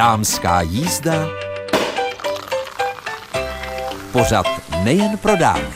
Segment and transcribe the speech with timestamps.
[0.00, 1.12] Dámská jízda.
[4.12, 4.46] Pořad
[4.84, 5.74] nejen pro dámy.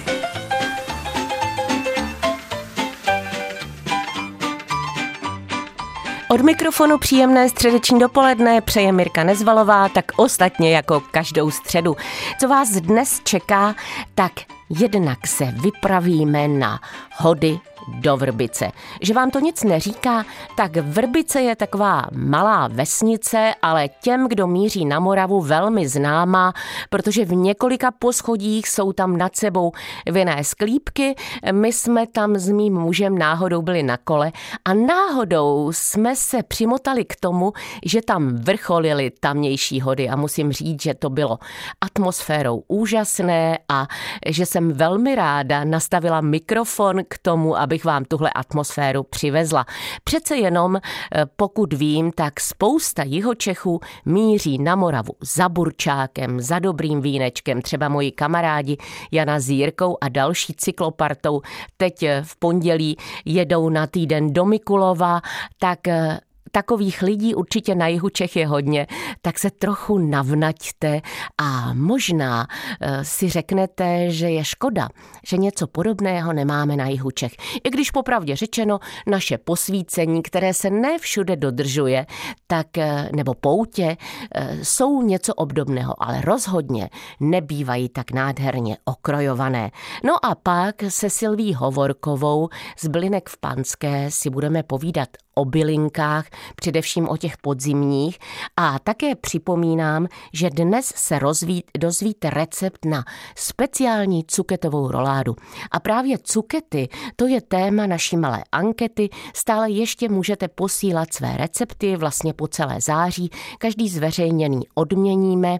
[6.30, 11.96] Od mikrofonu příjemné středeční dopoledne přeje Mirka Nezvalová, tak ostatně jako každou středu.
[12.40, 13.74] Co vás dnes čeká,
[14.14, 14.32] tak
[14.78, 16.80] jednak se vypravíme na
[17.16, 18.72] hody do Vrbice.
[19.02, 20.24] Že vám to nic neříká,
[20.56, 26.52] tak Vrbice je taková malá vesnice, ale těm, kdo míří na Moravu, velmi známá,
[26.90, 29.72] protože v několika poschodích jsou tam nad sebou
[30.10, 31.14] vinné sklípky.
[31.52, 34.32] My jsme tam s mým mužem náhodou byli na kole
[34.64, 37.52] a náhodou jsme se přimotali k tomu,
[37.84, 41.38] že tam vrcholily tamnější hody a musím říct, že to bylo
[41.80, 43.86] atmosférou úžasné a
[44.26, 49.66] že jsem velmi ráda nastavila mikrofon k tomu, aby abych vám tuhle atmosféru přivezla.
[50.04, 57.00] Přece jenom, eh, pokud vím, tak spousta jihočechů míří na Moravu za burčákem, za dobrým
[57.00, 57.62] vínečkem.
[57.62, 58.76] Třeba moji kamarádi
[59.12, 61.40] Jana Zírkou a další cyklopartou
[61.76, 65.20] teď eh, v pondělí jedou na týden do Mikulova,
[65.58, 66.20] tak eh,
[66.54, 68.86] takových lidí určitě na jihu Čech je hodně,
[69.22, 71.00] tak se trochu navnaďte
[71.40, 72.46] a možná
[72.80, 74.88] eh, si řeknete, že je škoda,
[75.26, 77.32] že něco podobného nemáme na jihu Čech.
[77.64, 82.06] I když popravdě řečeno, naše posvícení, které se ne všude dodržuje,
[82.46, 83.96] tak eh, nebo poutě,
[84.34, 89.70] eh, jsou něco obdobného, ale rozhodně nebývají tak nádherně okrojované.
[90.04, 96.26] No a pak se Silví Hovorkovou z Blinek v Panské si budeme povídat o bylinkách,
[96.56, 98.18] především o těch podzimních.
[98.56, 103.04] A také připomínám, že dnes se rozví, dozvíte recept na
[103.36, 105.36] speciální cuketovou roládu.
[105.70, 109.10] A právě cukety, to je téma naší malé ankety.
[109.34, 113.30] Stále ještě můžete posílat své recepty vlastně po celé září.
[113.58, 115.58] Každý zveřejněný odměníme.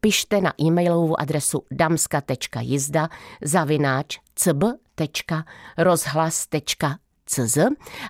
[0.00, 3.08] Pište na e-mailovou adresu damska.jizda
[3.42, 7.03] zavináč cb.rozhlas.cz
[7.34, 7.58] CZ,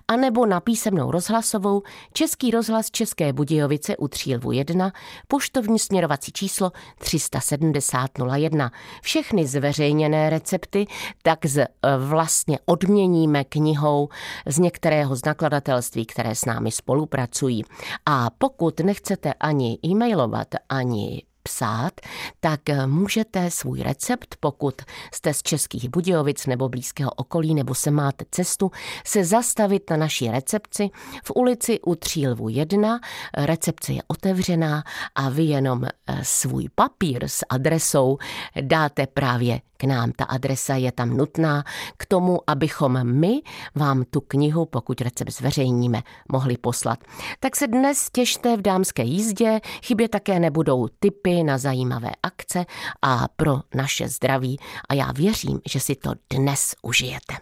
[0.07, 1.81] anebo na písemnou rozhlasovou
[2.13, 4.91] Český rozhlas České Budějovice u Třílvu 1,
[5.27, 8.71] poštovní směrovací číslo 37001.
[9.01, 10.87] Všechny zveřejněné recepty
[11.23, 14.09] tak z, e, vlastně odměníme knihou
[14.45, 17.63] z některého z nakladatelství, které s námi spolupracují.
[18.05, 21.93] A pokud nechcete ani e-mailovat, ani psát,
[22.39, 24.81] tak eh, můžete svůj recept, pokud
[25.13, 28.71] jste z Českých Budějovic nebo blízkého okolí nebo se máte cestu,
[29.05, 30.89] se zastavit na naší recepci
[31.23, 32.99] v ulici u Třílvu 1.
[33.37, 34.83] Recepce je otevřená
[35.15, 38.17] a vy jenom eh, svůj papír s adresou
[38.61, 40.11] dáte právě k nám.
[40.11, 41.63] Ta adresa je tam nutná
[41.97, 43.41] k tomu, abychom my
[43.75, 46.01] vám tu knihu, pokud recept zveřejníme,
[46.31, 46.99] mohli poslat.
[47.39, 52.65] Tak se dnes těšte v dámské jízdě, chybě také nebudou typy na zajímavé akce
[53.01, 54.57] a pro naše zdraví
[54.89, 57.35] a já věřím, že si to dnes užijete.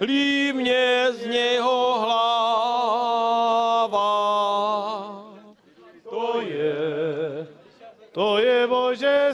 [0.00, 2.88] límě z něho hlava.
[6.10, 7.46] To je,
[8.12, 9.28] to je Bože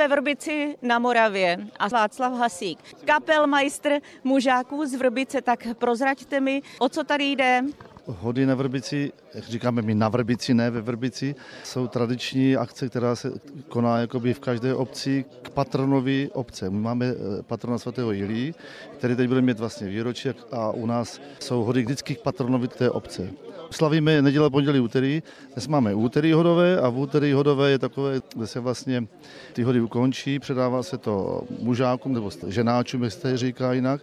[0.00, 2.78] ve Vrbici na Moravě a Václav Hasík.
[3.04, 3.90] Kapelmajstr
[4.24, 7.62] mužáků z Vrbice, tak prozraďte mi, o co tady jde.
[8.06, 11.34] Hody na Vrbici, jak říkáme my na Vrbici, ne ve Vrbici,
[11.64, 13.32] jsou tradiční akce, která se
[13.68, 16.70] koná jakoby v každé obci k patronovi obce.
[16.70, 18.54] My máme eh, patrona svatého Jilí,
[18.98, 22.90] který teď bude mít vlastně výročí a u nás jsou hody vždycky k patronovi té
[22.90, 23.30] obce.
[23.70, 25.22] Slavíme neděle, pondělí, úterý.
[25.52, 29.06] Dnes máme úterý hodové a v úterý hodové je takové, kde se vlastně
[29.52, 34.00] ty hody ukončí, předává se to mužákům nebo ženáčům, jak se říká jinak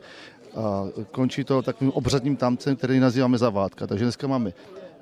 [0.56, 3.88] a končí to takovým obřadním tamcem, který nazýváme zavádka.
[3.88, 4.54] Takže dneska máme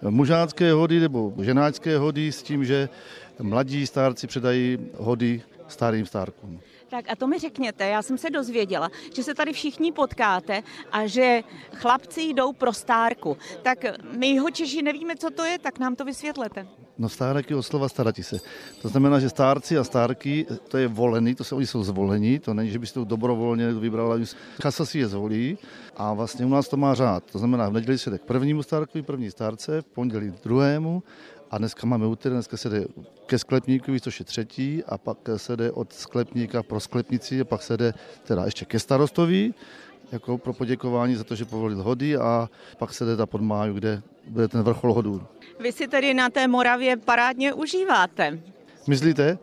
[0.02, 2.90] mužácké hody nebo ženáčské hody s tím, že
[3.42, 6.60] mladí stárci předají hody starým stárkům.
[6.90, 11.08] Tak a to mi řekněte, já jsem se dozvěděla, že se tady všichni potkáte a
[11.08, 11.42] že
[11.74, 13.38] chlapci jdou pro stárku.
[13.62, 13.86] Tak
[14.18, 16.68] my jeho Češi nevíme, co to je, tak nám to vysvětlete.
[16.98, 18.40] No stárek je od slova starati se.
[18.82, 22.54] To znamená, že stárci a stárky, to je volený, to se oni jsou zvolení, to
[22.54, 24.24] není, že byste to dobrovolně vybral, ale
[24.62, 25.58] kasa si je zvolí
[25.96, 27.24] a vlastně u nás to má řád.
[27.32, 31.04] To znamená, v neděli se jde k prvnímu stárkovi, první stárce, v pondělí druhému
[31.52, 32.86] A dneska máme úterý, dneska se jde
[33.26, 37.62] ke sklepníkovi, což je třetí, a pak se jde od sklepníka pro sklepnici, a pak
[37.64, 37.94] se jde
[38.24, 39.54] teda ještě ke starostovi,
[40.12, 44.02] jako pro poděkování za to, že povolil hody a pak se jde pod máju, kde
[44.28, 45.24] bude ten vrchol hodů.
[45.60, 48.40] Vy si tedy na té Moravě parádně užíváte.
[48.88, 49.38] Myslíte?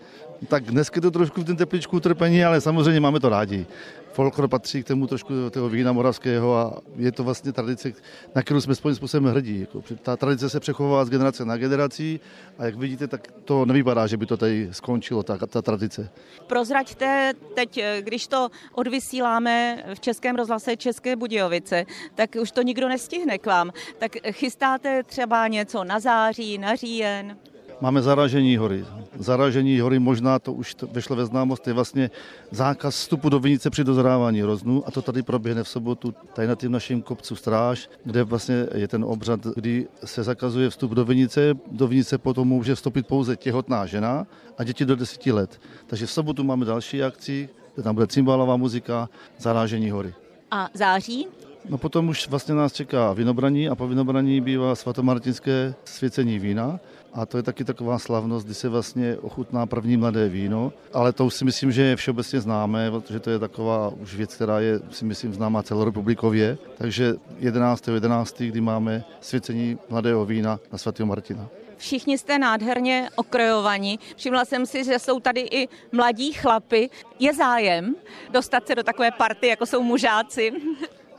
[0.49, 3.67] Tak dneska je to trošku v ten tepličku utrpení, ale samozřejmě máme to rádi.
[4.13, 7.93] Folklor patří k tomu trošku toho vína moravského a je to vlastně tradice,
[8.35, 9.61] na kterou jsme spojím způsobem hrdí.
[9.61, 12.21] Jako, ta tradice se přechovává z generace na generaci
[12.59, 16.11] a jak vidíte, tak to nevypadá, že by to tady skončilo, ta, ta tradice.
[16.47, 21.85] Prozraďte teď, když to odvysíláme v Českém rozhlase České Budějovice,
[22.15, 23.71] tak už to nikdo nestihne k vám.
[23.99, 27.37] Tak chystáte třeba něco na září, na říjen?
[27.83, 28.85] Máme zaražení hory.
[29.19, 32.11] Zaražení hory možná to už vešlo ve známost, je vlastně
[32.51, 36.55] zákaz vstupu do vinice při dozrávání hroznů a to tady proběhne v sobotu tady na
[36.55, 41.55] tím našem kopcu Stráž, kde vlastně je ten obřad, kdy se zakazuje vstup do vinice.
[41.71, 44.27] Do vinice potom může vstoupit pouze těhotná žena
[44.59, 45.61] a děti do 10 let.
[45.87, 49.09] Takže v sobotu máme další akci, kde tam bude cymbálová muzika,
[49.39, 50.15] zarážení hory.
[50.51, 51.27] A září?
[51.69, 56.81] No potom už vlastně nás čeká vinobraní a po vinobraní bývá svatomartinské svěcení vína.
[57.15, 61.27] A to je taky taková slavnost, kdy se vlastně ochutná první mladé víno, ale to
[61.27, 64.81] už si myslím, že je všeobecně známé, protože to je taková už věc, která je,
[64.91, 66.59] si myslím, známá celorepublikově.
[66.79, 67.89] Takže 11.
[67.89, 68.39] 11.
[68.39, 71.49] kdy máme svěcení mladého vína na svatého Martina.
[71.77, 73.99] Všichni jste nádherně okrojovaní.
[74.17, 76.91] Všimla jsem si, že jsou tady i mladí chlapy.
[77.19, 77.95] Je zájem
[78.31, 80.53] dostat se do takové party, jako jsou mužáci?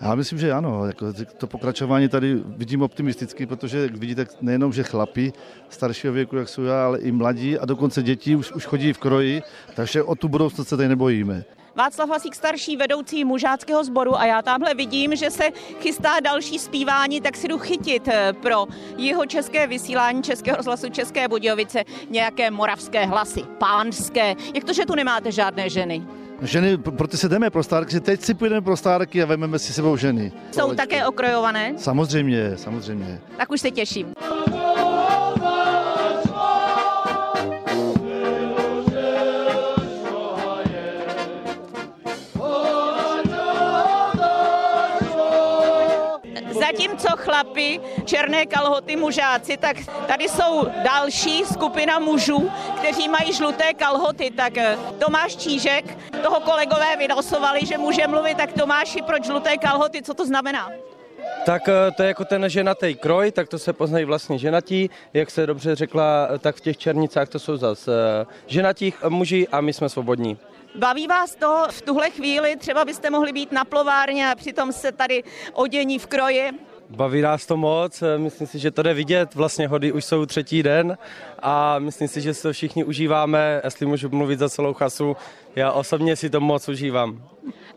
[0.04, 0.86] Já myslím, že ano.
[0.86, 1.06] Jako
[1.38, 5.34] to pokračování tady vidím optimisticky, protože vidíte nejenom, že chlapi
[5.70, 8.98] staršího věku, jak jsou já, ale i mladí a dokonce děti už, už chodí v
[8.98, 9.42] kroji,
[9.76, 11.44] takže o tu budoucnost se tady nebojíme.
[11.76, 15.44] Václav Hasík starší vedoucí mužáckého sboru a já tamhle vidím, že se
[15.80, 18.66] chystá další zpívání, tak si jdu chytit eh, pro
[18.98, 24.36] jeho české vysílání Českého rozhlasu České Budějovice nějaké moravské hlasy, pánské.
[24.54, 26.04] Jak to, že tu nemáte žádné ženy?
[26.42, 29.98] Ženy, proto se jdeme pro stárky, teď si půjdeme pro stárky a vezmeme si sebou
[29.98, 30.32] ženy.
[30.52, 30.76] Jsou Kolečko.
[30.76, 31.74] také okrojované?
[31.78, 33.20] Samozřejmě, samozřejmě.
[33.38, 34.14] Tak už se těším.
[46.74, 49.78] Zatímco chlapi, černé kalhoty, mužáci, tak
[50.08, 54.32] tady jsou další skupina mužů, kteří mají žluté kalhoty.
[54.32, 60.02] Tak eh, Tomáš Čížek, toho kolegové vylosovali, že může mluvit, tak Tomáši, proč žluté kalhoty,
[60.02, 60.72] co to znamená?
[61.46, 64.90] Tak eh, to je jako ten ženatý kroj, tak to se poznají vlastně ženatí.
[65.14, 67.92] Jak se dobře řekla, tak v těch černicách to jsou zase
[68.22, 70.38] eh, ženatí muži a my jsme svobodní.
[70.76, 72.56] Baví vás to v tuhle chvíli?
[72.56, 75.24] Třeba byste mohli být na plovárně a přitom se tady
[75.54, 76.50] odění v kroji?
[76.90, 80.64] Baví nás to moc, myslím si, že to jde vidět, vlastně hody už jsou třetí
[80.64, 80.98] den
[81.40, 85.18] a myslím si, že si to všichni užíváme, jestli můžu mluvit za celou chasu,
[85.56, 87.24] já osobně si to moc užívám.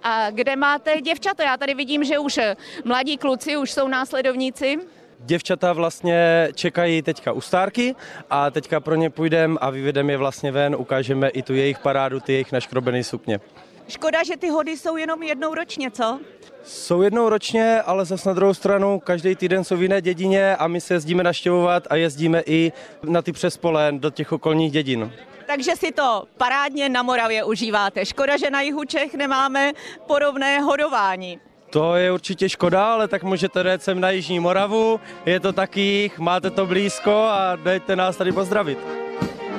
[0.02, 1.44] A kde máte děvčata?
[1.44, 2.40] Já tady vidím, že už
[2.84, 4.78] mladí kluci už jsou následovníci.
[5.18, 7.94] Děvčata vlastně čekají teďka u stárky
[8.30, 12.20] a teďka pro ně půjdeme a vyvedeme je vlastně ven, ukážeme i tu jejich parádu,
[12.20, 13.40] ty jejich naškrobené sukně.
[13.88, 16.20] Škoda, že ty hody jsou jenom jednou ročně, co?
[16.64, 20.66] Jsou jednou ročně, ale zase na druhou stranu každý týden jsou v jiné dědině a
[20.68, 25.12] my se jezdíme naštěvovat a jezdíme i na ty přespole do těch okolních dědin.
[25.46, 28.06] Takže si to parádně na Moravě užíváte.
[28.06, 29.72] Škoda, že na jihu Čech nemáme
[30.06, 31.40] podobné hodování.
[31.70, 36.10] To je určitě škoda, ale tak můžete jít sem na Jižní Moravu, je to taky,
[36.18, 38.78] máte to blízko a dejte nás tady pozdravit.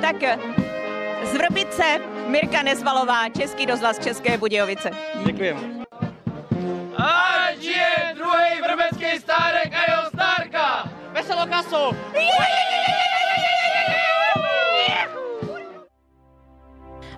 [0.00, 0.16] Tak
[1.24, 4.90] z Vrbice Mirka Nezvalová, Český rozhlas České Budějovice.
[5.24, 5.60] Děkujeme.
[6.96, 10.88] Ať je druhý vrbecký stárek a jeho stárka!
[11.12, 11.96] Veselo kasu!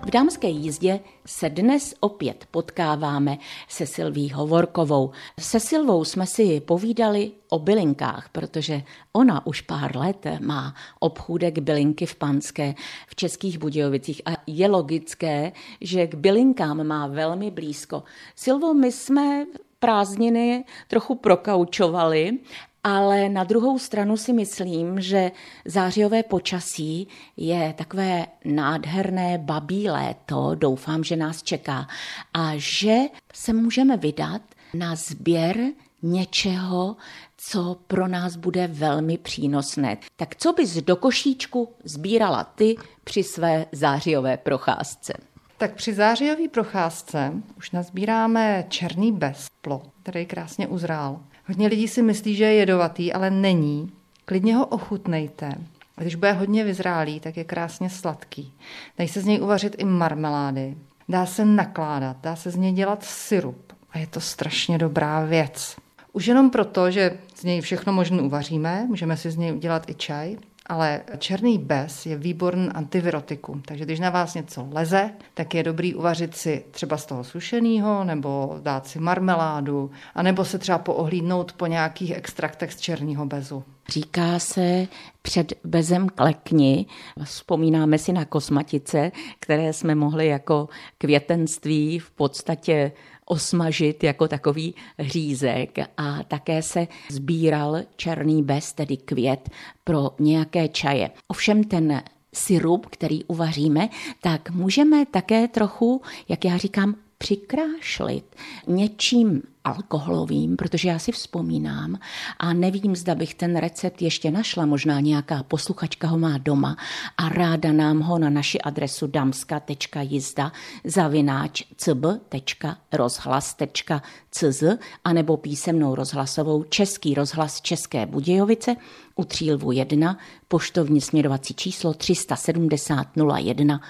[0.03, 5.11] V dámské jízdě se dnes opět potkáváme se Silví Hovorkovou.
[5.39, 12.05] Se Silvou jsme si povídali o bylinkách, protože ona už pár let má obchůdek bylinky
[12.05, 12.75] v Panské
[13.07, 18.03] v Českých Budějovicích a je logické, že k bylinkám má velmi blízko.
[18.35, 19.45] Silvo, my jsme
[19.79, 22.39] prázdniny trochu prokaučovali
[22.83, 25.31] ale na druhou stranu si myslím, že
[25.65, 27.07] zářijové počasí
[27.37, 31.87] je takové nádherné babí léto, doufám, že nás čeká,
[32.33, 32.97] a že
[33.33, 34.41] se můžeme vydat
[34.73, 35.57] na sběr
[36.01, 36.95] něčeho,
[37.37, 39.97] co pro nás bude velmi přínosné.
[40.15, 45.13] Tak co bys do košíčku sbírala ty při své zářijové procházce?
[45.57, 51.19] Tak při zářijové procházce už nazbíráme černý bezplo, který krásně uzrál.
[51.51, 53.91] Hodně lidí si myslí, že je jedovatý, ale není.
[54.25, 55.51] Klidně ho ochutnejte.
[55.95, 58.53] Když bude hodně vyzrálý, tak je krásně sladký.
[58.97, 60.77] Dají se z něj uvařit i marmelády.
[61.09, 63.73] Dá se nakládat, dá se z něj dělat syrup.
[63.91, 65.75] A je to strašně dobrá věc.
[66.13, 69.93] Už jenom proto, že z něj všechno možné uvaříme, můžeme si z něj udělat i
[69.93, 75.63] čaj, ale černý bez je výborný antivirotikum, takže když na vás něco leze, tak je
[75.63, 81.53] dobrý uvařit si třeba z toho sušeného, nebo dát si marmeládu, anebo se třeba poohlídnout
[81.53, 83.63] po nějakých extraktech z černého bezu.
[83.89, 84.87] Říká se
[85.21, 86.85] před bezem klekni.
[87.23, 92.91] Vzpomínáme si na kosmatice, které jsme mohli jako květenství v podstatě
[93.25, 99.49] osmažit jako takový řízek a také se sbíral černý bez, tedy květ,
[99.83, 101.11] pro nějaké čaje.
[101.27, 103.89] Ovšem ten syrup, který uvaříme,
[104.21, 108.35] tak můžeme také trochu, jak já říkám, přikrášlit
[108.67, 111.99] něčím alkoholovým, protože já si vzpomínám
[112.39, 116.77] a nevím, zda bych ten recept ještě našla, možná nějaká posluchačka ho má doma
[117.17, 120.51] a ráda nám ho na naši adresu damska.jizda
[120.83, 124.63] zavináč cb.rozhlas.cz
[125.03, 128.75] anebo písemnou rozhlasovou Český rozhlas České Budějovice
[129.15, 133.81] u Třílvu 1, poštovní směrovací číslo 370 01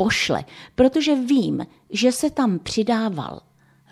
[0.00, 3.40] pošle, protože vím, že se tam přidával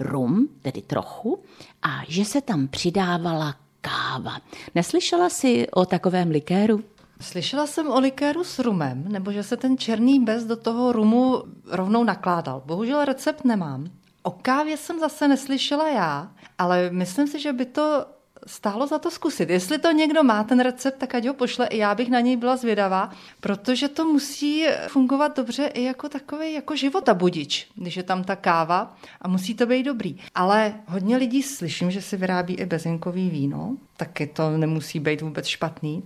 [0.00, 1.42] rum, tedy trochu,
[1.82, 4.40] a že se tam přidávala káva.
[4.74, 6.84] Neslyšela jsi o takovém likéru?
[7.20, 11.42] Slyšela jsem o likéru s rumem, nebo že se ten černý bez do toho rumu
[11.66, 12.62] rovnou nakládal.
[12.66, 13.90] Bohužel recept nemám.
[14.22, 18.06] O kávě jsem zase neslyšela já, ale myslím si, že by to
[18.46, 19.50] stálo za to zkusit.
[19.50, 22.36] Jestli to někdo má, ten recept, tak ať ho pošle, i já bych na něj
[22.36, 28.02] byla zvědavá, protože to musí fungovat dobře i jako takový jako života budič, když je
[28.02, 30.16] tam ta káva a musí to být dobrý.
[30.34, 35.46] Ale hodně lidí slyším, že si vyrábí i bezinkový víno, taky to nemusí být vůbec
[35.46, 36.02] špatný.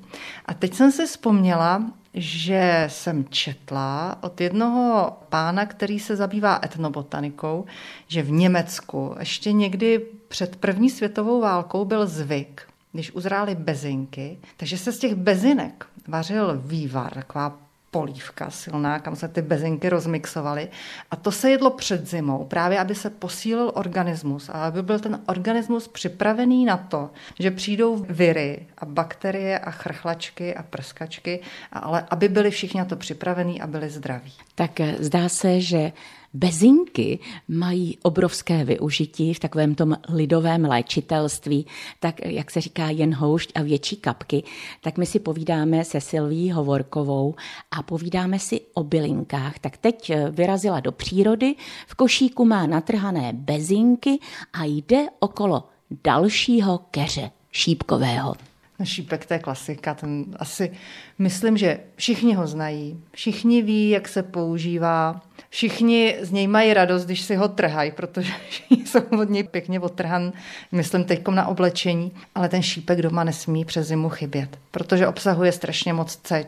[0.46, 1.82] A teď jsem si vzpomněla,
[2.14, 7.64] že jsem četla od jednoho pána, který se zabývá etnobotanikou,
[8.08, 14.78] že v Německu ještě někdy před první světovou válkou byl zvyk, když uzrály bezinky, takže
[14.78, 17.58] se z těch bezinek vařil vývar, taková
[17.90, 20.68] polívka silná, kam se ty bezinky rozmixovaly.
[21.10, 25.20] A to se jedlo před zimou, právě aby se posílil organismus a aby byl ten
[25.26, 31.40] organismus připravený na to, že přijdou viry a bakterie a chrchlačky a prskačky,
[31.72, 34.32] ale aby byli všichni na to připravení a byli zdraví.
[34.54, 35.92] Tak eh, zdá se, že
[36.34, 37.18] Bezinky
[37.48, 41.66] mají obrovské využití v takovém tom lidovém léčitelství,
[42.00, 44.42] tak jak se říká jen houšť a větší kapky,
[44.80, 47.34] tak my si povídáme se Silví Hovorkovou
[47.70, 49.58] a povídáme si o bylinkách.
[49.58, 51.54] Tak teď eh, vyrazila do přírody,
[51.86, 54.18] v košíku má natrhané bezinky
[54.52, 55.68] a jde okolo
[56.04, 58.49] dalšího keře šípkového.
[58.86, 60.72] Šípek, to je klasika, ten asi,
[61.18, 65.20] myslím, že všichni ho znají, všichni ví, jak se používá,
[65.50, 68.32] všichni z něj mají radost, když si ho trhají, protože
[68.70, 70.32] jsou od něj pěkně otrhan,
[70.72, 75.92] myslím teď na oblečení, ale ten šípek doma nesmí přes zimu chybět, protože obsahuje strašně
[75.92, 76.44] moc C,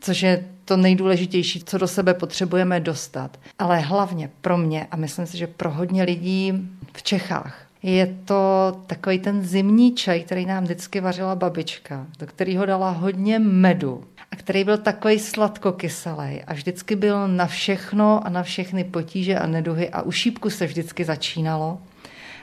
[0.00, 3.40] což je to nejdůležitější, co do sebe potřebujeme dostat.
[3.58, 6.52] Ale hlavně pro mě a myslím si, že pro hodně lidí
[6.92, 12.66] v Čechách je to takový ten zimní čaj, který nám vždycky vařila babička, do kterého
[12.66, 18.42] dala hodně medu a který byl takový sladkokyselý a vždycky byl na všechno a na
[18.42, 21.78] všechny potíže a neduhy a u šípku se vždycky začínalo.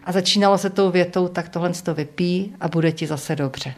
[0.04, 3.74] A začínalo se tou větou, tak tohle to vypí a bude ti zase dobře.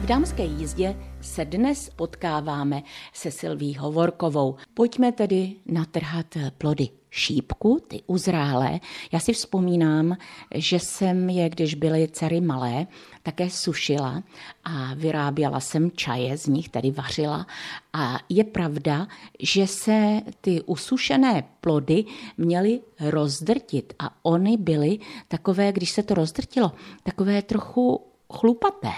[0.00, 4.56] V dámské jízdě se dnes potkáváme se Silví Hovorkovou.
[4.74, 6.26] Pojďme tedy natrhat
[6.58, 8.80] plody šípku, ty uzrálé.
[9.12, 10.16] Já si vzpomínám,
[10.54, 12.86] že jsem je, když byly dcery malé,
[13.22, 14.22] také sušila
[14.64, 17.46] a vyráběla jsem čaje z nich, tedy vařila.
[17.92, 19.06] A je pravda,
[19.40, 22.04] že se ty usušené plody
[22.38, 28.00] měly rozdrtit a oni byly takové, když se to rozdrtilo, takové trochu
[28.32, 28.92] chlupaté.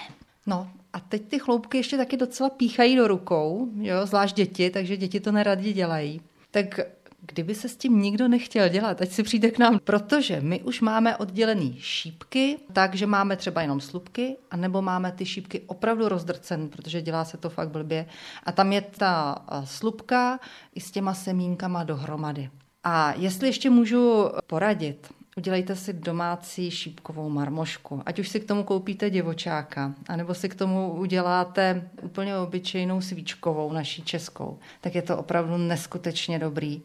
[0.47, 4.97] No, a teď ty chloupky ještě taky docela píchají do rukou, jo, zvlášť děti, takže
[4.97, 6.21] děti to neradi dělají.
[6.51, 6.81] Tak
[7.27, 10.81] kdyby se s tím nikdo nechtěl dělat, ať si přijde k nám, protože my už
[10.81, 17.03] máme oddělený šípky, takže máme třeba jenom slupky, anebo máme ty šípky opravdu rozdrcen, protože
[17.03, 18.07] dělá se to fakt blbě.
[18.43, 20.41] A tam je ta slupka
[20.75, 22.51] i s těma semínkama dohromady.
[22.85, 28.03] A jestli ještě můžu poradit, Udělejte si domácí šípkovou marmošku.
[28.07, 33.73] Ať už si k tomu koupíte divočáka, anebo si k tomu uděláte úplně obyčejnou svíčkovou,
[33.73, 36.83] naší českou, tak je to opravdu neskutečně dobrý.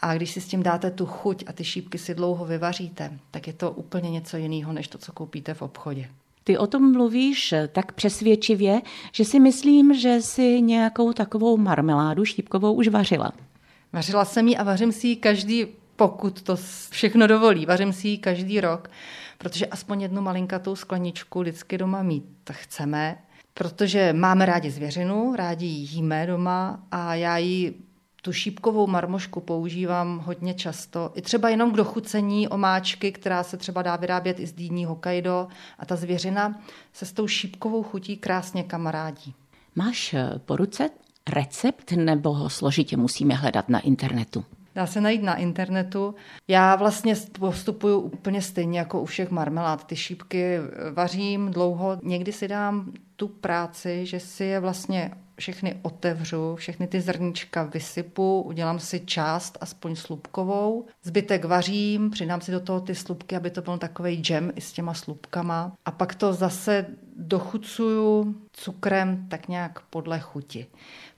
[0.00, 3.46] A když si s tím dáte tu chuť a ty šípky si dlouho vyvaříte, tak
[3.46, 6.08] je to úplně něco jiného, než to, co koupíte v obchodě.
[6.44, 8.80] Ty o tom mluvíš tak přesvědčivě,
[9.12, 13.32] že si myslím, že si nějakou takovou marmeládu šípkovou už vařila.
[13.92, 15.66] Vařila jsem ji a vařím si ji každý,
[15.98, 16.56] pokud to
[16.90, 18.90] všechno dovolí, vařím si ji každý rok,
[19.38, 23.18] protože aspoň jednu malinkatou skleničku vždycky doma mít chceme,
[23.54, 27.74] protože máme rádi zvěřinu, rádi ji jíme doma a já ji
[28.22, 31.12] tu šípkovou marmošku používám hodně často.
[31.14, 35.48] I třeba jenom k dochucení omáčky, která se třeba dá vyrábět i z dýní Hokkaido
[35.78, 36.60] a ta zvěřina
[36.92, 39.34] se s tou šípkovou chutí krásně kamarádí.
[39.74, 40.90] Máš eh, po ruce
[41.28, 44.44] recept nebo ho složitě musíme hledat na internetu?
[44.78, 46.14] Dá se najít na internetu.
[46.48, 49.86] Já vlastně postupuju úplně stejně jako u všech marmelád.
[49.86, 50.58] Ty šípky
[50.92, 51.98] vařím dlouho.
[52.02, 58.42] Někdy si dám tu práci, že si je vlastně všechny otevřu, všechny ty zrníčka vysypu,
[58.42, 63.62] udělám si část aspoň slupkovou, zbytek vařím, přidám si do toho ty slupky, aby to
[63.62, 69.80] byl takový džem i s těma slupkama a pak to zase dochucuju cukrem tak nějak
[69.80, 70.66] podle chuti.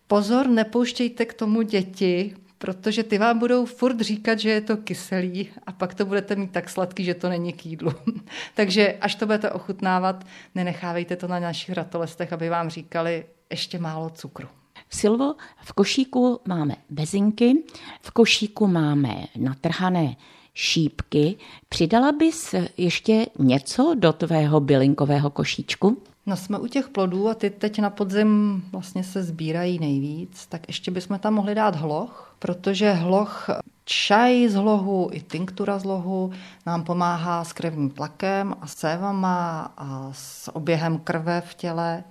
[0.07, 5.49] Pozor, nepouštějte k tomu děti, protože ty vám budou furt říkat, že je to kyselý
[5.67, 7.93] a pak to budete mít tak sladký, že to není k jídlu.
[8.55, 10.25] Takže až to budete ochutnávat,
[10.55, 14.49] nenechávejte to na našich ratolestech, aby vám říkali ještě málo cukru.
[14.91, 17.65] Silvo, v košíku máme bezinky,
[18.01, 20.17] v košíku máme natrhané
[20.55, 21.37] šípky.
[21.69, 26.03] Přidala bys ještě něco do tvého bylinkového košíčku?
[26.31, 30.69] No jsme u těch plodů a ty teď na podzim vlastně se sbírají nejvíc, tak
[30.69, 33.47] ještě bychom tam mohli dát hloch, protože hloch,
[33.85, 36.33] čaj z hlohu i tinktura z hlohu
[36.67, 42.05] nám pomáhá s krevním tlakem a sévama a s oběhem krve v těle.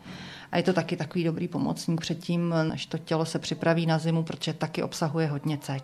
[0.52, 4.24] A je to taky takový dobrý pomocník předtím, než to tělo se připraví na zimu,
[4.24, 5.80] protože taky obsahuje hodně C.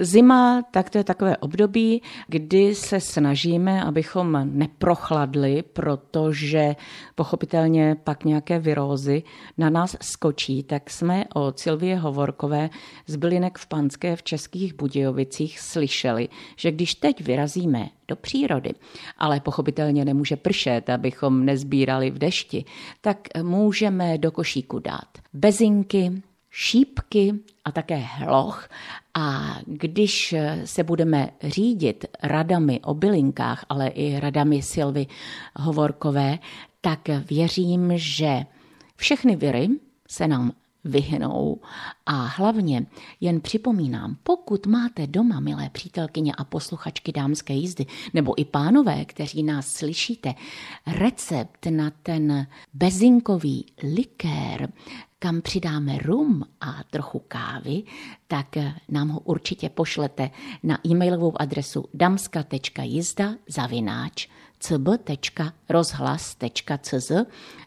[0.00, 6.76] Zima, tak to je takové období, kdy se snažíme, abychom neprochladli, protože
[7.14, 9.22] pochopitelně pak nějaké virózy
[9.58, 12.70] na nás skočí, tak jsme o Silvie Hovorkové
[13.06, 18.72] z Bylinek v Panské v Českých Budějovicích slyšeli, že když teď vyrazíme do přírody,
[19.18, 22.64] ale pochopitelně nemůže pršet, abychom nezbírali v dešti,
[23.00, 26.22] tak můžeme do košíku dát bezinky,
[26.56, 27.32] šípky
[27.64, 28.68] a také hloch.
[29.14, 35.06] A když se budeme řídit radami o bylinkách, ale i radami Silvy
[35.56, 36.38] Hovorkové,
[36.80, 38.46] tak věřím, že
[38.96, 39.68] všechny viry
[40.08, 40.52] se nám
[40.84, 41.60] vyhnou.
[42.06, 42.86] A hlavně
[43.20, 49.42] jen připomínám, pokud máte doma, milé přítelkyně a posluchačky dámské jízdy, nebo i pánové, kteří
[49.42, 50.34] nás slyšíte,
[50.86, 54.72] recept na ten bezinkový likér,
[55.18, 57.82] kam přidáme rum a trochu kávy,
[58.28, 58.56] tak
[58.88, 60.30] nám ho určitě pošlete
[60.62, 64.28] na e-mailovou adresu damska.jizda zavináč
[64.64, 67.12] cb.rozhlas.cz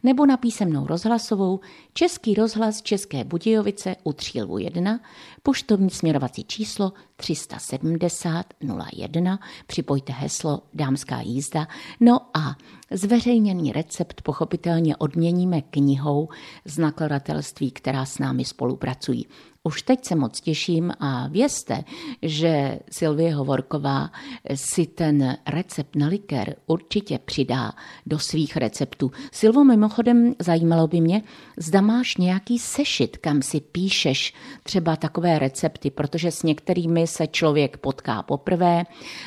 [0.04, 1.60] nebo na písemnou rozhlasovou
[1.94, 5.00] Český rozhlas České Budějovice u Třílvu 1,
[5.44, 8.46] poštovní směrovací číslo 370
[8.94, 11.68] 01, připojte heslo Dámská jízda,
[12.00, 12.56] no a
[12.92, 16.30] zveřejněný recept pochopitelně odměníme knihou
[16.66, 19.28] z nakladatelství, která s námi spolupracují.
[19.64, 21.84] Už teď se moc těším a vězte,
[22.22, 24.12] že Silvie Hovorková
[24.56, 27.72] si ten recept na likér určitě přidá
[28.06, 29.12] do svých receptů.
[29.32, 31.22] Silvo, mimochodem zajímalo by mě,
[31.58, 37.78] zda máš nějaký sešit, kam si píšeš třeba takové recepty, protože s některými se člověk
[37.78, 38.84] potká poprvé,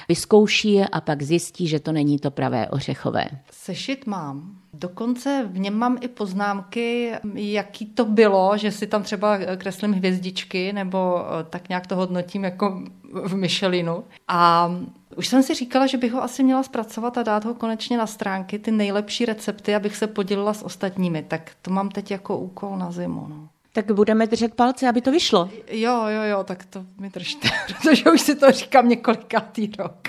[0.09, 3.25] vyzkouší je a pak zjistí, že to není to pravé ořechové.
[3.51, 4.57] Sešit mám.
[4.75, 10.73] Dokonce v něm mám i poznámky, jaký to bylo, že si tam třeba kreslím hvězdičky
[10.73, 12.83] nebo eh, tak nějak to hodnotím jako
[13.25, 14.05] v Michelinu.
[14.29, 14.71] A
[15.17, 18.07] už jsem si říkala, že bych ho asi měla zpracovat a dát ho konečně na
[18.07, 21.23] stránky, ty nejlepší recepty, abych se podělila s ostatními.
[21.23, 23.27] Tak to mám teď jako úkol na zimu.
[23.29, 23.49] No.
[23.81, 25.51] Tak budeme držet palce, aby to vyšlo.
[25.71, 30.09] Jo, jo, jo, tak to mi držte, protože už si to říkám několikátý rok.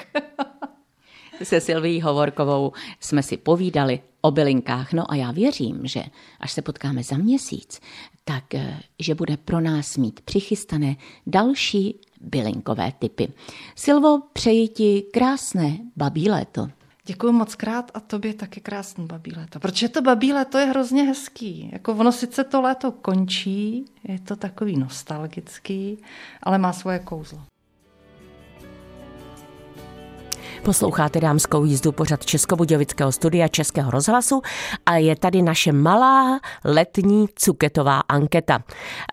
[1.43, 4.93] se Silví Hovorkovou jsme si povídali o bylinkách.
[4.93, 6.03] No a já věřím, že
[6.39, 7.79] až se potkáme za měsíc,
[8.23, 10.95] tak eh, že bude pro nás mít přichystané
[11.27, 13.27] další bylinkové typy.
[13.75, 16.67] Silvo, přeji ti krásné babí léto.
[17.05, 19.59] Děkuji moc krát a tobě taky krásný babí léto.
[19.59, 21.69] Protože to babí léto je hrozně hezký.
[21.73, 25.97] Jako ono sice to léto končí, je to takový nostalgický,
[26.43, 27.39] ale má svoje kouzlo.
[30.63, 34.41] Posloucháte dámskou jízdu pořad Českobudějovického studia Českého rozhlasu
[34.85, 38.63] a je tady naše malá letní cuketová anketa.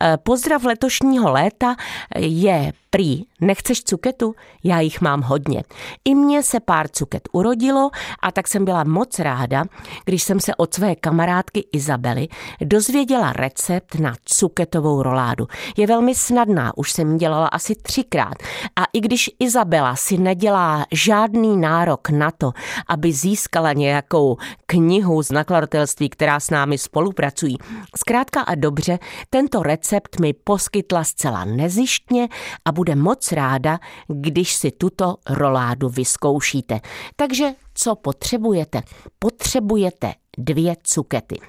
[0.02, 1.76] Eh, pozdrav letošního léta
[2.16, 4.34] je Prý, nechceš cuketu?
[4.64, 5.64] Já jich mám hodně.
[6.04, 7.90] I mně se pár cuket urodilo
[8.22, 9.64] a tak jsem byla moc ráda,
[10.04, 12.28] když jsem se od své kamarádky Izabely
[12.60, 15.46] dozvěděla recept na cuketovou roládu.
[15.76, 18.34] Je velmi snadná, už jsem ji dělala asi třikrát.
[18.76, 22.52] A i když Izabela si nedělá žádný nárok na to,
[22.88, 27.56] aby získala nějakou knihu z nakladatelství, která s námi spolupracují,
[27.96, 28.98] zkrátka a dobře,
[29.30, 32.28] tento recept mi poskytla zcela nezištně
[32.64, 36.80] a bude moc ráda, když si tuto roládu vyzkoušíte.
[37.16, 38.82] Takže co potřebujete?
[39.18, 41.40] Potřebujete dvě cukety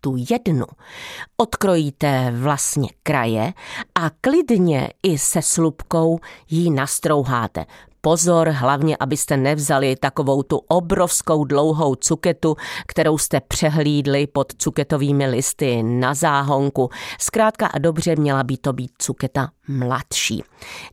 [0.00, 0.64] tu jednu
[1.36, 3.52] odkrojíte vlastně kraje
[3.94, 6.18] a klidně i se slupkou
[6.50, 7.66] ji nastrouháte.
[8.00, 15.82] Pozor, hlavně, abyste nevzali takovou tu obrovskou dlouhou cuketu, kterou jste přehlídli pod cuketovými listy
[15.82, 16.90] na záhonku.
[17.20, 20.42] Zkrátka a dobře měla by to být cuketa mladší.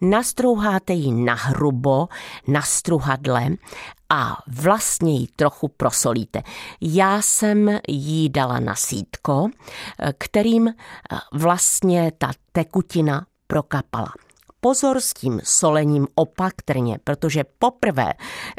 [0.02, 2.08] Nastrouháte ji na hrubo,
[2.48, 3.50] na struhadle
[4.10, 6.42] a vlastně ji trochu prosolíte.
[6.82, 9.48] Já jsem jí dala na sítko,
[10.18, 10.74] kterým
[11.34, 14.14] vlastně ta tekutina prokapala
[14.62, 18.14] pozor s tím solením opatrně, protože poprvé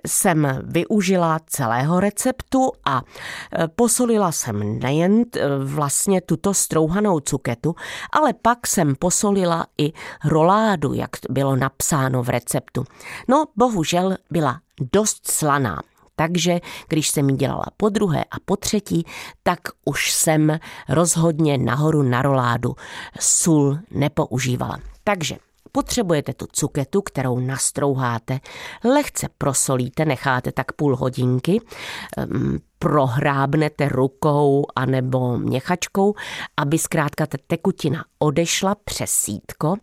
[0.06, 5.24] jsem využila celého receptu a e, posolila jsem nejen e,
[5.64, 7.74] vlastně tuto strouhanou cuketu,
[8.12, 9.92] ale pak jsem posolila i
[10.24, 12.84] roládu, jak bylo napsáno v receptu.
[13.28, 14.60] No, bohužel byla
[14.92, 15.82] dost slaná.
[16.16, 19.06] Takže když jsem ji dělala po druhé a po třetí,
[19.42, 20.58] tak už jsem
[20.88, 22.74] rozhodně nahoru na roládu
[23.20, 24.78] sůl nepoužívala.
[25.04, 25.36] Takže
[25.72, 28.40] Potřebujete tu cuketu, kterou nastrouháte,
[28.84, 31.60] lehce prosolíte, necháte tak půl hodinky,
[32.16, 36.14] ehm, prohrábnete rukou anebo měchačkou,
[36.56, 39.76] aby zkrátka ta tekutina odešla přes sítko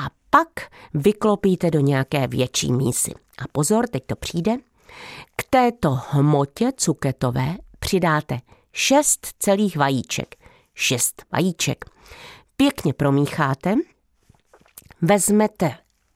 [0.00, 0.48] a pak
[0.94, 3.12] vyklopíte do nějaké větší mísy.
[3.38, 4.56] A pozor, teď to přijde.
[5.36, 8.38] K této hmotě cuketové přidáte
[8.72, 10.34] 6 celých vajíček.
[10.74, 11.84] 6 vajíček.
[12.56, 13.74] Pěkně promícháte,
[15.02, 15.74] vezmete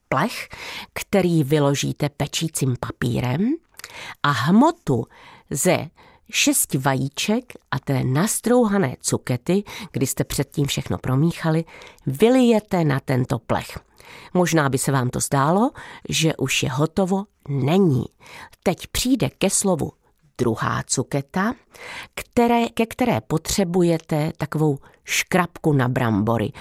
[0.08, 0.48] plech,
[0.92, 3.54] který vyložíte pečícím papírem
[4.22, 5.06] a hmotu
[5.50, 5.86] ze
[6.30, 11.64] šesti vajíček a té nastrouhané cukety, kdy jste předtím všechno promíchali,
[12.06, 13.78] vylijete na tento plech.
[14.34, 15.70] Možná by se vám to zdálo,
[16.08, 18.04] že už je hotovo, není.
[18.62, 19.92] Teď přijde ke slovu
[20.38, 21.54] druhá cuketa,
[22.14, 26.52] které, ke které potřebujete takovou škrabku na brambory.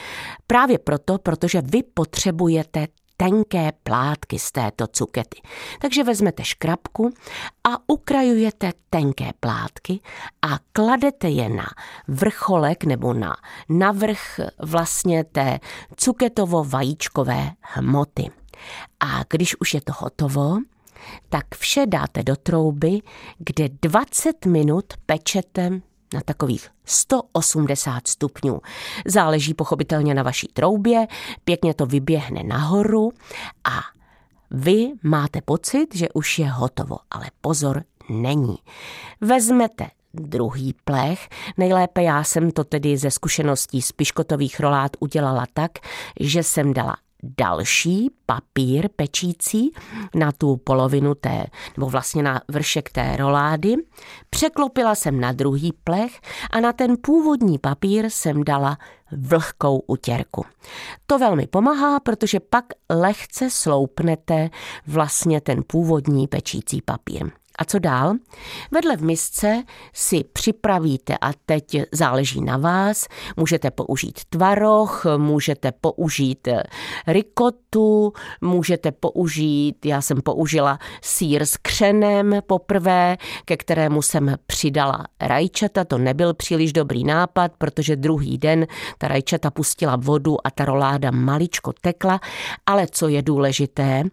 [0.47, 5.41] Právě proto, protože vy potřebujete tenké plátky z této cukety.
[5.81, 7.09] Takže vezmete škrabku
[7.63, 9.99] a ukrajujete tenké plátky
[10.41, 11.65] a kladete je na
[12.07, 13.35] vrcholek nebo na
[13.69, 15.59] navrch vlastně té
[15.95, 18.31] cuketovo-vajíčkové hmoty.
[18.99, 20.57] A když už je to hotovo,
[21.29, 22.99] tak vše dáte do trouby,
[23.37, 25.69] kde 20 minut pečete
[26.13, 28.61] na takových 180 stupňů.
[29.05, 31.07] Záleží pochopitelně na vaší troubě,
[31.43, 33.11] pěkně to vyběhne nahoru
[33.63, 33.79] a
[34.51, 38.57] vy máte pocit, že už je hotovo, ale pozor, není.
[39.21, 41.29] Vezmete druhý plech.
[41.57, 45.71] Nejlépe já jsem to tedy ze zkušeností z piškotových rolát udělala tak,
[46.19, 49.71] že jsem dala další papír pečící
[50.15, 51.45] na tu polovinu té,
[51.77, 53.75] nebo vlastně na vršek té rolády.
[54.29, 56.19] Překlopila jsem na druhý plech
[56.51, 58.77] a na ten původní papír jsem dala
[59.11, 60.45] vlhkou utěrku.
[61.05, 64.49] To velmi pomáhá, protože pak lehce sloupnete
[64.87, 67.40] vlastně ten původní pečící papír.
[67.61, 68.13] A co dál?
[68.71, 76.47] Vedle v misce si připravíte, a teď záleží na vás, můžete použít tvaroh, můžete použít
[76.47, 76.63] eh,
[77.07, 85.85] rikotu, můžete použít, já jsem použila sír s křenem poprvé, ke kterému jsem přidala rajčata,
[85.85, 91.11] to nebyl příliš dobrý nápad, protože druhý den ta rajčata pustila vodu a ta roláda
[91.11, 92.19] maličko tekla,
[92.65, 94.03] ale co je důležité,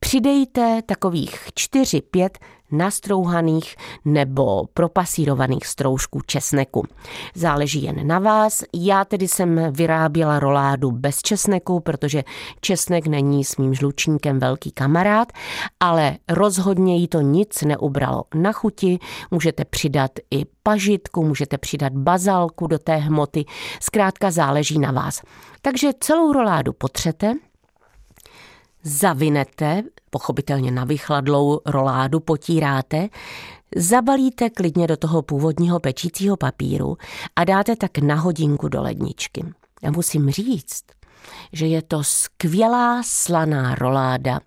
[0.00, 2.28] Přidejte takových 4-5
[2.70, 6.84] nastrouhaných nebo propasírovaných stroužků česneku.
[7.34, 8.64] Záleží jen na vás.
[8.74, 12.24] Já tedy jsem vyráběla roládu bez česneku, protože
[12.60, 15.32] česnek není s mým žlučníkem velký kamarád,
[15.80, 18.98] ale rozhodně jí to nic neubralo na chuti.
[19.30, 23.44] Můžete přidat i pažitku, můžete přidat bazalku do té hmoty.
[23.80, 25.22] Zkrátka záleží na vás.
[25.62, 27.34] Takže celou roládu potřete,
[28.88, 33.08] zavinete, pochopitelně na vychladlou roládu potíráte,
[33.76, 36.96] zabalíte klidně do toho původního pečícího papíru
[37.36, 39.44] a dáte tak na hodinku do ledničky.
[39.82, 40.84] Já musím říct,
[41.52, 44.40] že je to skvělá slaná roláda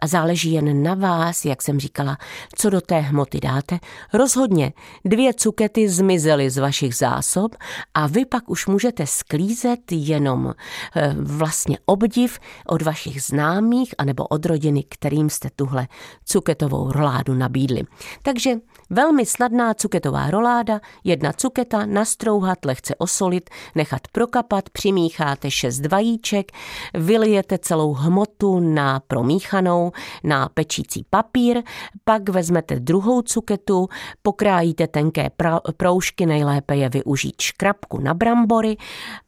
[0.00, 2.18] a záleží jen na vás, jak jsem říkala,
[2.56, 3.78] co do té hmoty dáte.
[4.12, 4.72] Rozhodně
[5.04, 7.56] dvě cukety zmizely z vašich zásob
[7.94, 10.54] a vy pak už můžete sklízet jenom
[10.96, 15.88] eh, vlastně obdiv od vašich známých anebo od rodiny, kterým jste tuhle
[16.24, 17.82] cuketovou roládu nabídli.
[18.22, 18.54] Takže
[18.90, 26.52] velmi snadná cuketová roláda, jedna cuketa, nastrouhat, lehce osolit, nechat prokapat, přimícháte šest vajíček,
[26.94, 29.92] vylijete celou hmotu na promíchanou,
[30.24, 31.62] na pečící papír,
[32.04, 33.88] pak vezmete druhou cuketu,
[34.22, 35.30] pokrájíte tenké
[35.76, 38.76] proužky, nejlépe je využít škrabku na brambory,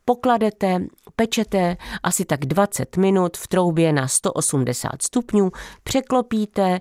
[0.04, 0.80] pokladete,
[1.16, 5.50] pečete asi tak 20 minut v troubě na 180 stupňů,
[5.82, 6.80] překlopíte eh,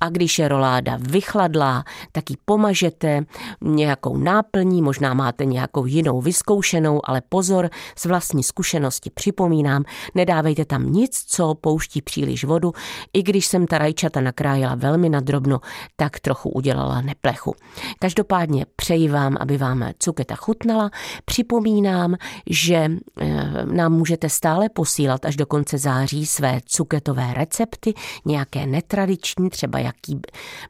[0.00, 3.24] a když je roláda vychladlá, tak ji pomažete
[3.60, 9.84] nějakou náplní, možná máte nějakou jinou vyzkoušenou, ale pozor, z vlastní zkušenosti připomínám,
[10.14, 12.72] nedávejte tam nic, co pouští příliš vodu,
[13.12, 15.60] i když jsem ta rajčata nakrájela velmi nadrobno,
[15.96, 17.54] tak trochu udělala neplechu.
[17.98, 20.90] Každopádně přeji vám, aby vám cuketa chutnala.
[21.24, 22.16] Připomínám,
[22.50, 22.88] že
[23.20, 29.78] eh, nám můžete stále posílat až do konce září své cuketové recepty, nějaké netradiční, třeba
[29.78, 30.20] jaký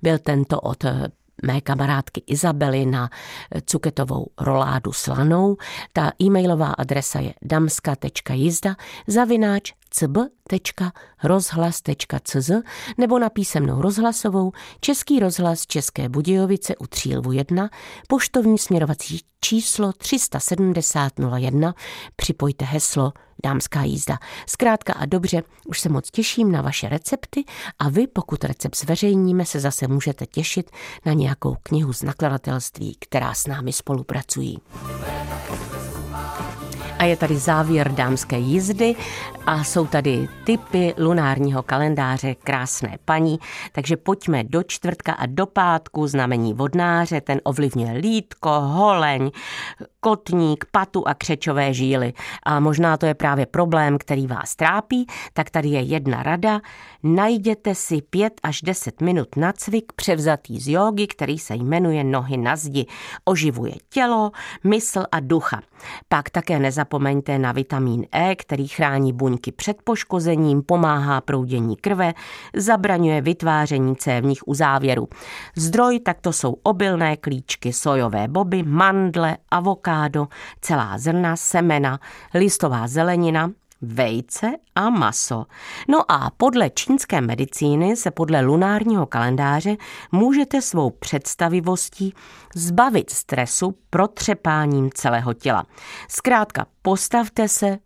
[0.03, 1.09] byl tento od eh,
[1.43, 3.11] mé kamarádky Izabely na
[3.65, 5.57] cuketovou roládu slanou.
[5.93, 12.51] Ta e-mailová adresa je damska.jizda zavináč cb.rozhlas.cz
[12.99, 17.71] nebo na písemnou rozhlasovou Český rozhlas České Budějovice u Třílvu 1,
[18.09, 21.75] poštovní směrovací číslo 37001,
[22.17, 23.13] připojte heslo
[23.45, 24.19] Dámská jízda.
[24.47, 27.45] Zkrátka a dobře, už se moc těším na vaše recepty
[27.79, 30.71] a vy, pokud recept zveřejníme, se zase můžete těšit
[31.07, 34.59] na nějakou knihu z nakladatelství, která s námi spolupracují.
[36.99, 38.95] A je tady závěr dámské jízdy
[39.47, 43.39] a jsou tady typy lunárního kalendáře krásné paní,
[43.73, 49.31] takže pojďme do čtvrtka a do pátku znamení vodnáře, ten ovlivňuje lítko, holeň,
[50.01, 52.13] kotník, patu a křečové žíly.
[52.43, 56.61] A možná to je právě problém, který vás trápí, tak tady je jedna rada.
[57.03, 62.37] Najděte si 5 až 10 minut na cvik převzatý z jogy, který se jmenuje Nohy
[62.37, 62.87] na zdi.
[63.25, 64.31] Oživuje tělo,
[64.65, 65.61] mysl a ducha.
[66.09, 72.15] Pak také nezapomeňte na vitamin E, který chrání buňky před poškozením, pomáhá proudění krve,
[72.57, 75.09] zabraňuje vytváření cévních uzávěrů.
[75.57, 79.88] Zdroj takto jsou obilné klíčky, sojové boby, mandle, avokádo,
[80.61, 82.01] celá zrna, semena,
[82.35, 85.47] listová zelenina, vejce a maso.
[85.89, 89.77] No a podle čínské medicíny se podle lunárního kalendáře
[90.13, 92.15] můžete svou představivostí
[92.55, 95.67] zbavit stresu protřepáním celého těla.
[96.09, 97.79] Zkrátka postavte se,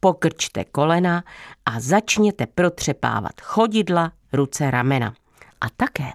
[0.00, 1.24] pokrčte kolena
[1.66, 5.14] a začněte protřepávat chodidla, ruce, ramena.
[5.60, 6.12] A také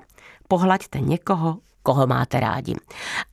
[0.48, 2.76] pohlaďte někoho koho máte rádi.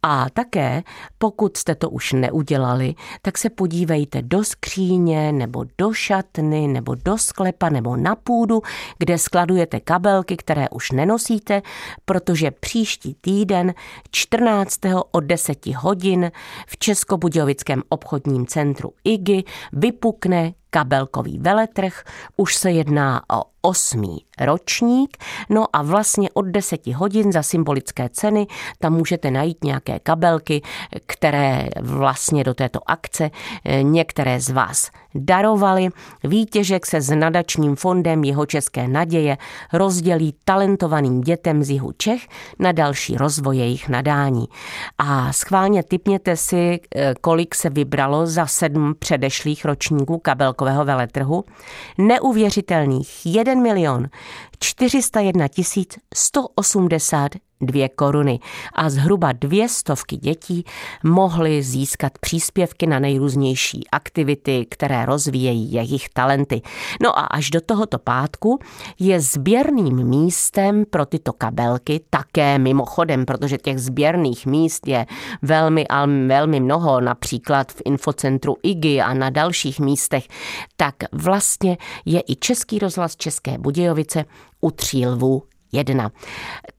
[0.03, 0.83] A také,
[1.19, 7.19] pokud jste to už neudělali, tak se podívejte do skříně nebo do šatny nebo do
[7.19, 8.63] sklepa nebo na půdu,
[8.99, 11.63] kde skladujete kabelky, které už nenosíte,
[12.05, 13.75] protože příští týden
[14.11, 14.79] 14.
[15.11, 16.31] od 10 hodin
[16.67, 22.03] v Českobudějovickém obchodním centru IGI vypukne kabelkový veletrh,
[22.37, 25.17] už se jedná o osmý ročník,
[25.49, 28.47] no a vlastně od deseti hodin za symbolické ceny
[28.79, 30.63] tam můžete najít nějaké kabelky,
[31.07, 33.31] které vlastně do této akce
[33.65, 35.89] eh, některé z vás darovali.
[36.25, 39.39] Výtěžek se s nadačním fondem jeho České naděje
[39.73, 42.29] rozdělí talentovaným dětem z jihu Čech
[42.59, 44.47] na další rozvoj jejich nadání.
[44.99, 51.45] A schválně typněte si, eh, kolik se vybralo za sedm předešlých ročníků kabelkového veletrhu.
[51.99, 54.07] Neuvěřitelných 1 milion
[54.61, 55.47] 401
[56.15, 58.41] 180 dvě koruny
[58.73, 60.65] a zhruba dvě stovky dětí
[61.05, 66.63] mohly získat příspěvky na nejrůznější aktivity, které rozvíjejí jejich talenty.
[67.03, 68.59] No a až do tohoto pátku
[68.99, 75.07] je sběrným místem pro tyto kabelky také mimochodem, protože těch sběrných míst je
[75.43, 75.87] velmi,
[76.27, 80.29] velmi mnoho, například v infocentru IGI a na dalších místech,
[80.77, 84.25] tak vlastně je i Český rozhlas České Budějovice
[84.61, 86.11] u Tří lvů 1.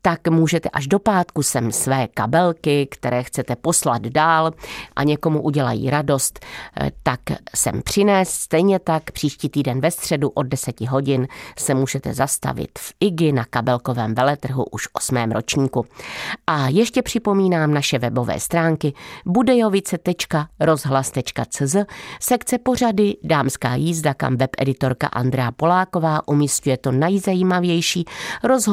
[0.02, 4.52] Tak můžete až do pátku sem své kabelky, které chcete poslat dál
[4.96, 6.46] a někomu udělají radost,
[6.82, 7.20] eh, tak
[7.56, 8.30] sem přinést.
[8.30, 11.28] Stejně tak příští týden ve středu od 10 hodin
[11.60, 15.32] se můžete zastavit v IGI na kabelkovém veletrhu už 8.
[15.32, 15.86] ročníku.
[16.48, 18.94] A ještě připomínám naše webové stránky
[19.26, 21.76] budejovice.rozhlas.cz
[22.20, 28.06] sekce pořady Dámská jízda, kam webeditorka Andrea Poláková umístuje to nejzajímavější.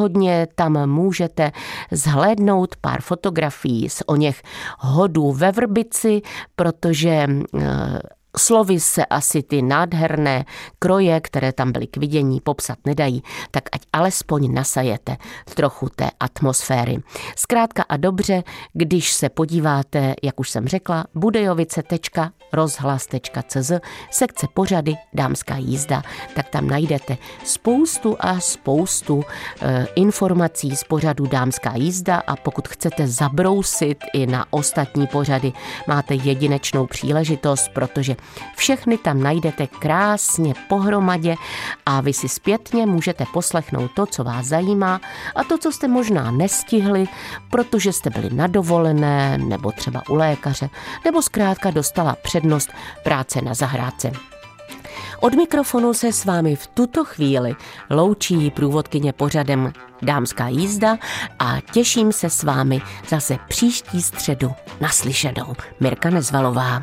[0.09, 1.53] Rozhodně tam můžete
[1.91, 4.43] zhlédnout pár fotografií z o něch
[4.79, 6.23] hodů ve Vrbici,
[6.57, 7.27] protože
[7.61, 7.99] eh,
[8.37, 10.45] Slovy se asi ty nádherné
[10.79, 15.17] kroje, které tam byly k vidění, popsat nedají, tak ať alespoň nasajete
[15.55, 16.99] trochu té atmosféry.
[17.37, 23.73] Zkrátka a dobře, když se podíváte, jak už jsem řekla, budejovice.rozhlas.cz,
[24.11, 26.03] sekce pořady Dámská jízda,
[26.35, 29.25] tak tam najdete spoustu a spoustu
[29.61, 35.53] e, informací z pořadu Dámská jízda a pokud chcete zabrousit i na ostatní pořady,
[35.87, 38.17] máte jedinečnou příležitost, protože
[38.57, 41.37] všechny tam najdete krásně pohromadě
[41.87, 45.01] a vy si zpětně můžete poslechnout to, co vás zajímá
[45.37, 47.07] a to, co jste možná nestihli,
[47.51, 50.71] protože jste byli na dovolené nebo třeba u lékaře,
[51.05, 52.71] nebo zkrátka dostala přednost
[53.05, 54.13] práce na zahrádce.
[55.21, 57.55] Od mikrofonu se s vámi v tuto chvíli
[57.91, 60.99] loučí průvodkyně pořadem Dámská jízda
[61.39, 65.55] a těším se s vámi zase příští středu naslyšenou.
[65.81, 66.83] Mirka Nezvalová.